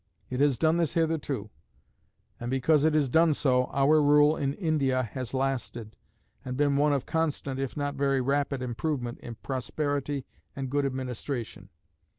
[0.31, 1.51] It has done this hitherto;
[2.39, 5.95] and because it has done so, our rule in India has lasted,
[6.43, 10.25] and been one of constant, if not very rapid improvement in prosperity
[10.55, 11.69] and good administration.